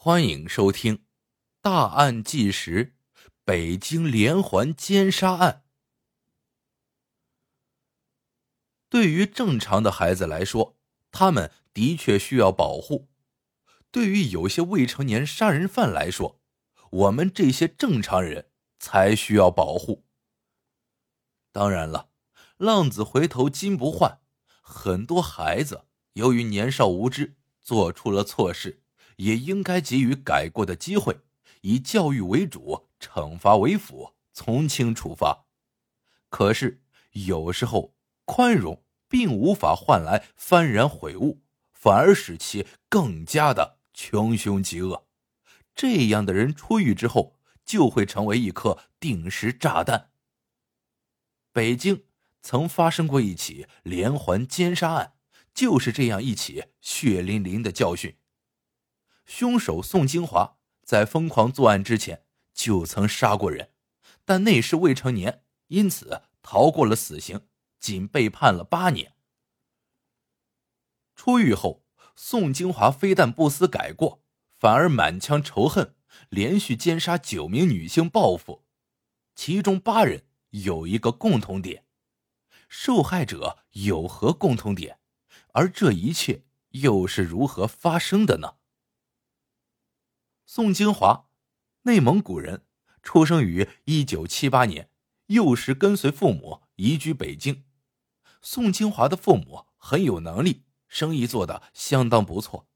[0.00, 0.96] 欢迎收听
[1.60, 2.94] 《大案纪实：
[3.44, 5.64] 北京连环奸杀案》。
[8.88, 10.78] 对于正常的孩子来说，
[11.10, 13.08] 他们的确需要保护；
[13.90, 16.40] 对于有些未成年杀人犯来说，
[16.90, 20.04] 我们这些正常人才需要保护。
[21.50, 22.10] 当然了，
[22.56, 24.20] 浪子回头金不换，
[24.62, 28.84] 很多孩子由于年少无知，做出了错事。
[29.18, 31.20] 也应该给予改过的机会，
[31.60, 35.46] 以教育为主，惩罚为辅，从轻处罚。
[36.28, 37.94] 可是有时候
[38.24, 41.42] 宽容并无法换来幡然悔悟，
[41.72, 45.06] 反而使其更加的穷凶极恶。
[45.74, 50.10] 这样的人出狱之后，就会成为一颗定时炸弹。
[51.52, 52.04] 北京
[52.40, 55.14] 曾发生过一起连环奸杀案，
[55.52, 58.16] 就是这样一起血淋淋的教训。
[59.28, 63.72] 凶手宋金华在疯狂作案之前就曾杀过人，
[64.24, 67.46] 但那时未成年，因此逃过了死刑，
[67.78, 69.12] 仅被判了八年。
[71.14, 71.84] 出狱后，
[72.16, 74.24] 宋金华非但不思改过，
[74.58, 75.94] 反而满腔仇恨，
[76.30, 78.64] 连续奸杀九名女性报复。
[79.34, 81.84] 其中八人有一个共同点，
[82.70, 84.98] 受害者有何共同点？
[85.52, 88.54] 而这一切又是如何发生的呢？
[90.50, 91.26] 宋金华，
[91.82, 92.64] 内蒙古人，
[93.02, 94.88] 出生于一九七八年，
[95.26, 97.66] 幼时跟随父母移居北京。
[98.40, 102.66] 宋金华的父母很有能力，生意做得相当不错。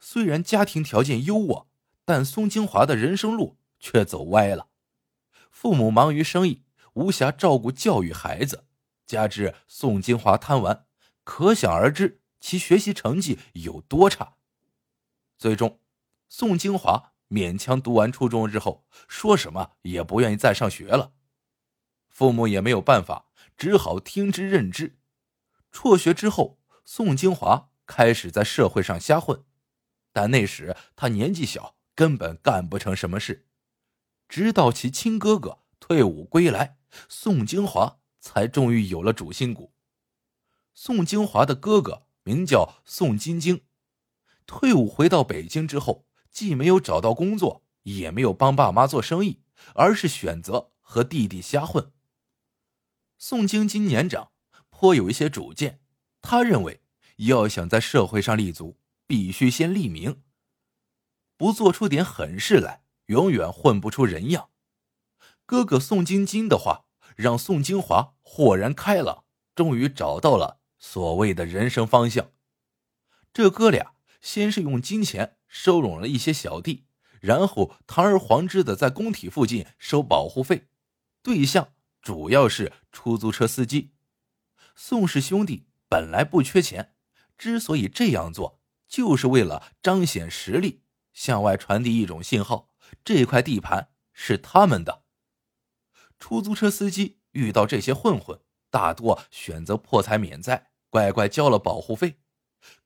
[0.00, 1.66] 虽然家庭条件优渥，
[2.06, 4.70] 但宋金华的人生路却走歪了。
[5.50, 8.64] 父母忙于生意，无暇照顾教育孩子，
[9.04, 10.86] 加之宋金华贪玩，
[11.24, 14.36] 可想而知其学习成绩有多差。
[15.36, 15.78] 最终，
[16.30, 17.12] 宋金华。
[17.28, 21.12] 勉强读完初中之后，说什么也不愿意再上学了。
[22.08, 24.98] 父母也没有办法，只好听之任之。
[25.70, 29.44] 辍学之后，宋金华开始在社会上瞎混，
[30.12, 33.46] 但那时他年纪小，根本干不成什么事。
[34.28, 36.78] 直到其亲哥哥退伍归来，
[37.08, 39.74] 宋金华才终于有了主心骨。
[40.74, 43.62] 宋金华的哥哥名叫宋金京，
[44.46, 46.07] 退伍回到北京之后。
[46.38, 49.40] 既没有找到工作，也没有帮爸妈做生意，
[49.74, 51.90] 而是选择和弟弟瞎混。
[53.18, 54.30] 宋晶晶年长，
[54.70, 55.80] 颇有一些主见。
[56.22, 56.80] 他认为，
[57.16, 60.22] 要想在社会上立足，必须先立名。
[61.36, 64.50] 不做出点狠事来，永远混不出人样。
[65.44, 66.84] 哥哥宋晶晶的话，
[67.16, 69.24] 让宋金华豁然开朗，
[69.56, 72.30] 终于找到了所谓的人生方向。
[73.32, 75.36] 这哥俩先是用金钱。
[75.50, 76.84] 收拢了一些小弟，
[77.22, 80.68] 然后堂而皇之的在工体附近收保护费，
[81.22, 83.94] 对象主要是出租车司机。
[84.76, 86.94] 宋氏兄弟本来不缺钱，
[87.38, 90.82] 之所以这样做，就是为了彰显实力，
[91.14, 92.68] 向外传递一种信号：
[93.02, 95.04] 这块地盘是他们的。
[96.18, 102.20] 出租车司机遇到这些混混，大多选择破财免灾，乖乖交了保护费。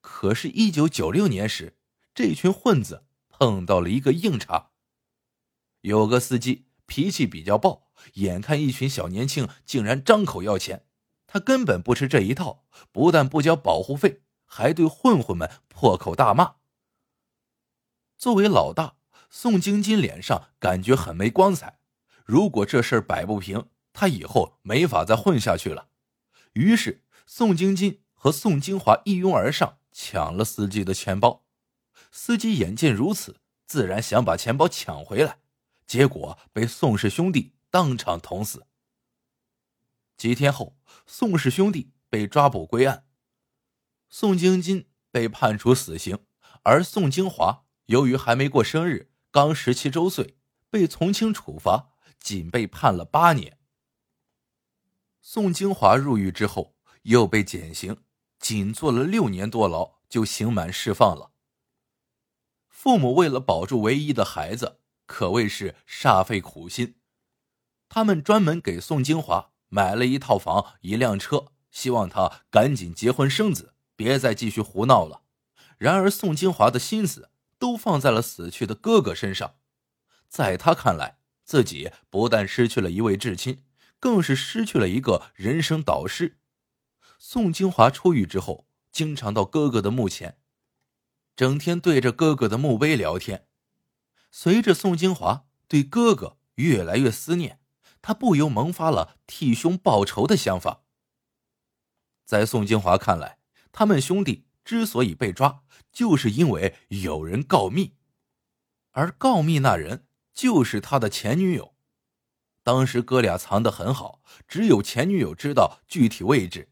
[0.00, 1.76] 可是，一九九六年时。
[2.12, 4.72] 这群混子碰到了一个硬茬。
[5.82, 10.84] 有个司机脾气比较暴，眼看一群小年轻竟然张口要钱，
[11.26, 16.56] 他根本不吃这一套，不但不交保护费，还对混混们破口大骂。
[18.18, 18.96] 作为老大，
[19.30, 21.78] 宋晶晶脸上感觉很没光彩。
[22.26, 25.88] 如果这事摆不平，他以后没法再混下去了。
[26.52, 31.46] 于是，宋晶晶和宋金华一拥而上，抢了司机的钱包。
[32.12, 35.38] 司机眼见如此，自然想把钱包抢回来，
[35.86, 38.66] 结果被宋氏兄弟当场捅死。
[40.18, 40.76] 几天后，
[41.06, 43.06] 宋氏兄弟被抓捕归案，
[44.10, 46.18] 宋京金被判处死刑，
[46.62, 50.36] 而宋金华由于还没过生日，刚十七周岁，
[50.68, 53.58] 被从轻处罚，仅被判了八年。
[55.22, 57.96] 宋金华入狱之后又被减刑，
[58.40, 61.30] 仅坐了六年多牢就刑满释放了。
[62.68, 66.96] 父母为了保住唯一的孩子，可谓是煞费苦心。
[67.88, 75.22] 他们专门给宋金华买了一套房、一辆车，希望他赶紧结婚生子，别再继续胡闹了。
[75.76, 79.56] 然而，宋金华的心思都放在了死去的哥哥身上。
[80.28, 83.64] 在他看来，自己不但失去了一位至亲，
[83.98, 86.38] 更是失去了一个人生导师。
[87.22, 90.38] 宋金华出狱之后，经常到哥哥的墓前。
[91.36, 93.46] 整天对着哥哥的墓碑聊天，
[94.30, 97.60] 随着宋金华对哥哥越来越思念，
[98.00, 100.84] 他不由萌发了替兄报仇的想法。
[102.24, 103.38] 在宋金华看来，
[103.70, 105.62] 他们兄弟之所以被抓，
[105.92, 107.96] 就是因为有人告密，
[108.92, 111.74] 而告密那人就是他的前女友。
[112.62, 116.70] 当时哥俩藏得很好，只有前女友知道具体位置。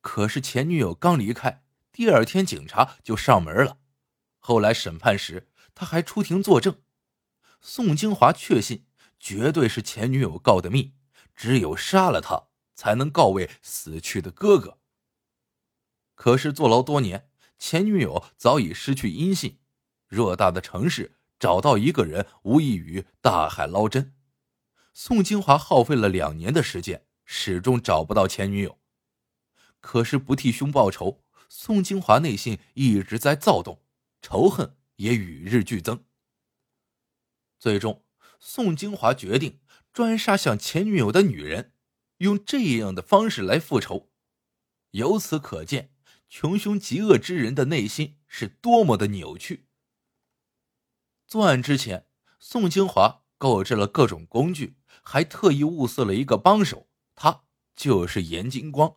[0.00, 1.62] 可是前女友刚离开，
[1.92, 3.78] 第二天警察就上门了。
[4.38, 6.80] 后来审判时，他还出庭作证。
[7.60, 8.86] 宋金华确信，
[9.18, 10.94] 绝对是前女友告的密，
[11.36, 14.78] 只有杀了他，才能告慰死去的哥哥。
[16.14, 19.58] 可是坐牢多年，前女友早已失去音信。
[20.08, 24.14] 偌大的城市，找到一个人，无异于大海捞针。
[24.92, 28.79] 宋金华耗费了两年的时间，始终找不到前女友。
[29.80, 33.82] 可是不替兄报仇，宋金华内心一直在躁动，
[34.22, 36.04] 仇恨也与日俱增。
[37.58, 38.04] 最终，
[38.38, 39.60] 宋金华决定
[39.92, 41.74] 专杀向前女友的女人，
[42.18, 44.10] 用这样的方式来复仇。
[44.92, 45.92] 由此可见，
[46.28, 49.66] 穷凶极恶之人的内心是多么的扭曲。
[51.26, 52.06] 作案之前，
[52.38, 57.44] 宋金华购置了各种工具，还特意物色了一个帮手，他
[57.74, 58.96] 就是严金光。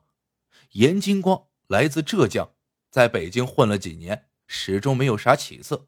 [0.72, 2.54] 严金光来自浙江，
[2.90, 5.88] 在北京混了几年，始终没有啥起色。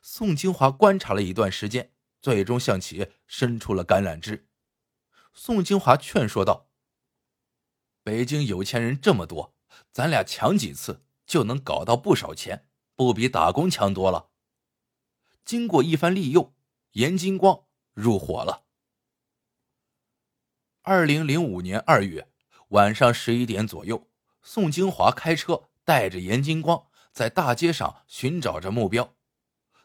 [0.00, 4.48] 宋金华观察了一段时间，最终向其伸出了橄榄枝。
[5.32, 6.68] 宋金华劝说道
[8.02, 9.54] ：“北京有钱人这么多，
[9.92, 12.66] 咱俩抢几次就能搞到不少钱，
[12.96, 14.30] 不比打工强多了。”
[15.44, 16.54] 经过一番利诱，
[16.92, 17.64] 严金光
[17.94, 18.64] 入伙了。
[20.82, 22.31] 二零零五年二月
[22.72, 24.08] 晚上十一点左右。
[24.42, 29.14] 宋金华开车带着严金光在大街上寻找着目标。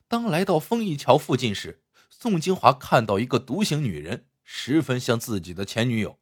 [0.07, 6.17] 当来到丰益桥附近时，宋金华看到一个独行女人，十分像自己的前女友。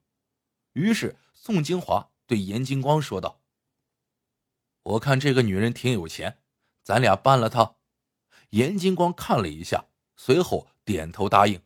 [0.73, 3.41] 于是，宋金华对严金光说道
[4.83, 6.39] ：“我看这个女人挺有钱，
[6.83, 7.75] 咱俩办了她。”
[8.49, 9.85] 严金光看了一下，
[10.15, 11.61] 随后点头答应。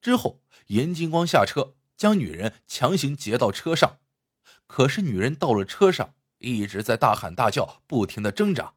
[0.00, 4.00] 之后，严金光下车，将女人强行劫到车上。
[4.66, 8.74] 可是女人到了车上，一直在大喊大叫，不停的挣扎。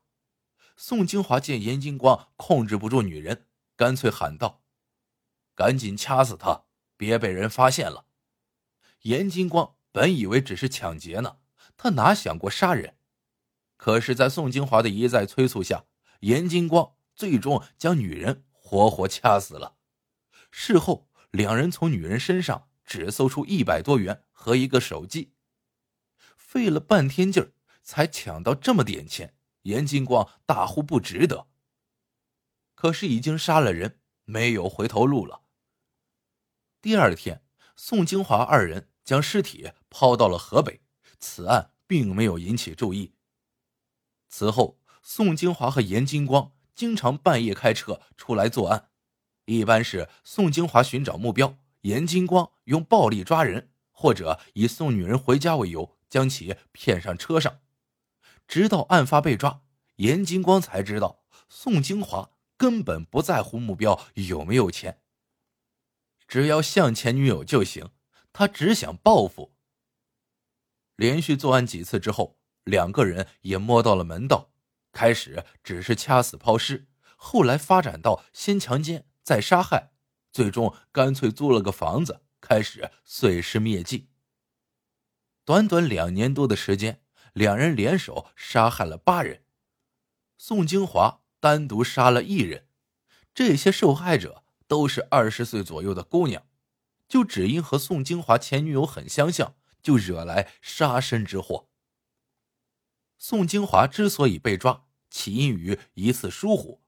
[0.77, 4.61] 宋金华见严金光控制不住女人，干脆喊道
[5.55, 8.05] ：“赶紧掐死她，别被人发现了。”
[9.01, 11.37] 严金光本以为只是抢劫呢，
[11.75, 12.97] 他哪想过杀人？
[13.75, 15.85] 可是，在宋金华的一再催促下，
[16.19, 19.77] 严金光最终将女人活活掐死了。
[20.51, 25.33] 事后，两人从女人身上只搜出一百多元和一个手机。
[26.35, 27.51] 费了半天劲儿
[27.83, 31.47] 才抢到这么点钱，严金光大呼不值得。
[32.75, 35.41] 可是已经杀了人，没有回头路了。
[36.81, 37.43] 第二天，
[37.75, 40.81] 宋金华二人将尸体抛到了河北，
[41.19, 43.15] 此案并没有引起注意。
[44.29, 48.89] 此后，宋金华和严金光经常半夜开车出来作案，
[49.45, 55.95] 一般是宋金华寻找目标，严金光用暴力抓人，或者以送女人回家为由。
[56.07, 57.59] 将其骗上车上，
[58.47, 59.63] 直到案发被抓，
[59.97, 65.01] 严金光才知道宋金华根本不在乎目标有没有钱，
[66.25, 67.89] 只要像前女友就行，
[68.31, 69.55] 他只想报复。
[70.95, 74.51] 连续作案几次之后，两个人也摸到了门道，
[74.93, 79.91] 开始只是掐死抛尸，后来发展到先强奸再杀害，
[80.35, 84.09] 最终干脆租了个房子，开始碎尸灭迹。
[85.45, 87.01] 短短两年多的时间，
[87.31, 89.45] 两人联手杀害了八人。
[90.37, 92.67] 宋金华单独杀了一人，
[93.33, 96.45] 这些受害者都是二十岁左右的姑娘，
[97.07, 101.69] 就只因和宋金华前女友很相像，就惹来杀身之祸。
[103.17, 106.81] 宋金华之所以被抓，起因于一次疏忽。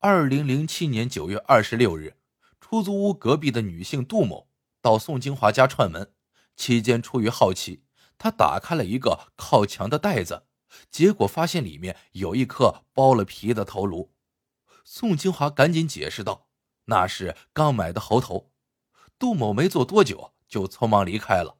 [0.00, 2.18] 二零零七年九月二十六日，
[2.68, 4.48] 出租屋隔壁的女性杜某
[4.82, 6.12] 到宋金华家串门。
[6.56, 7.84] 期间，出于好奇，
[8.18, 10.48] 他打开了一个靠墙的袋子，
[10.90, 14.12] 结果发现里面有一颗剥了皮的头颅。
[14.84, 16.48] 宋金华赶紧解释道
[16.86, 18.50] ：“那是刚买的猴头。”
[19.16, 21.58] 杜某没做多久就匆忙离开了。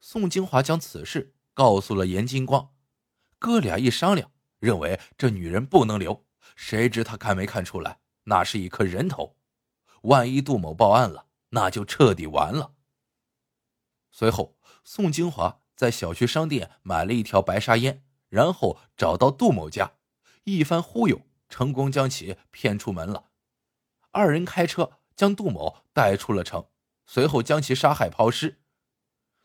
[0.00, 2.70] 宋金华将此事告诉了严金光，
[3.38, 6.24] 哥俩一商量，认为这女人不能留。
[6.56, 9.36] 谁知他看没看出来，那是一颗人头。
[10.02, 12.74] 万一杜某报案了，那就彻底完了。
[14.10, 19.94] 随后，宋金华在小区商店买了一条白沙烟，然后找到杜某家，
[20.44, 23.30] 一番忽悠，成功将其骗出门了。
[24.10, 26.66] 二人开车将杜某带出了城，
[27.06, 28.60] 随后将其杀害抛尸。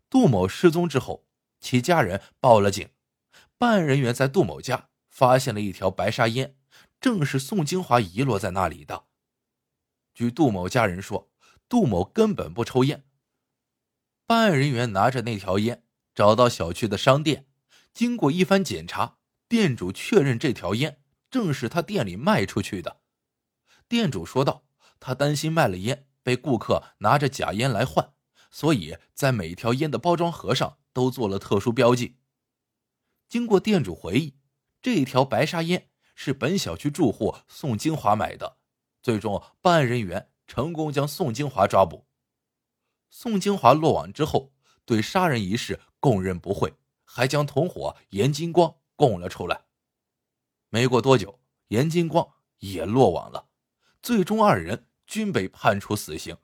[0.10, 1.26] 杜某失踪之后，
[1.60, 2.90] 其家人报了警。
[3.58, 6.58] 办案人员在杜某家发现了一条白沙烟，
[7.00, 9.07] 正是宋金华遗落在那里的。
[10.18, 11.30] 据杜某家人说，
[11.70, 13.06] 杜某根本不抽烟。
[14.26, 15.84] 办案人员拿着那条烟
[16.16, 17.46] 找到小区的商店，
[17.94, 23.02] 经过一番检查，店主确认这条烟正是他店里卖出去的。
[23.88, 24.66] 店主说道
[25.00, 28.14] ：“他担心卖了烟被顾客拿着假烟来换，
[28.50, 32.18] 所以在每条烟的包装盒上都做了特殊标记。”
[33.30, 34.40] 经过店主回忆，
[34.82, 38.57] 这条白沙烟是本小区住户宋金华买的。
[39.08, 42.06] 最终，办案人员成功将宋金华抓捕。
[43.10, 44.52] 宋金华落网之后，
[44.84, 46.74] 对杀人一事供认不讳，
[47.06, 49.62] 还将同伙严金光供了出来。
[50.68, 53.48] 没过多久，严金光也落网了。
[54.02, 56.36] 最终，二人均被判处死刑。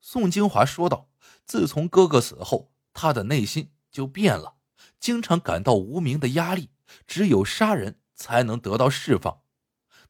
[0.00, 1.10] 宋金华说道
[1.44, 4.58] ：“自从哥哥死后，他的内心就变了。”
[5.00, 6.70] 经常感到无名的压力，
[7.04, 9.42] 只有杀人才能得到释放。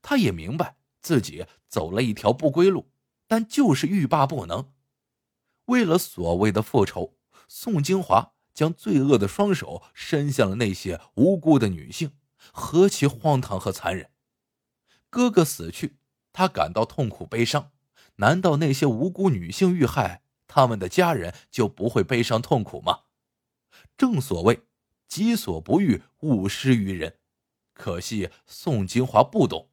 [0.02, 2.90] 他也明白自己走了一条不归路，
[3.28, 4.72] 但就是欲罢不能。
[5.66, 12.10] 为了所谓的复仇，宋金华将罪恶的双手伸向了那些无辜的女性，
[12.52, 14.10] 何其荒唐和残忍！
[15.08, 15.98] 哥哥死去，
[16.32, 17.70] 他感到痛苦悲伤。
[18.16, 23.02] 难道那些无辜女性遇害，他们的家人就不会悲伤痛苦吗？
[23.96, 24.64] 正所谓。
[25.06, 27.20] 己所不欲，勿施于人。
[27.74, 29.70] 可惜宋金华不懂。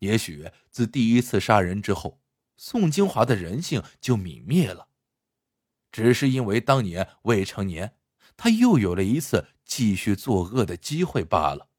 [0.00, 2.20] 也许自第一次杀人之后，
[2.56, 4.88] 宋金华的人性就泯灭了。
[5.90, 7.96] 只是因为当年未成年，
[8.36, 11.70] 他又有了一次继续作恶的机会罢了。